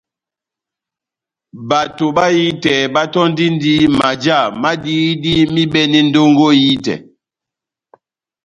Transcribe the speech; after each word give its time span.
Bato 1.69 2.05
bahitɛ 2.17 2.73
batɔ́ndindi 2.93 3.73
majá 3.99 4.39
ma 4.61 4.71
dihidi 4.83 5.33
m'ibɛne 5.53 5.99
ndongo 6.07 6.45
ehitɛ. 6.55 6.95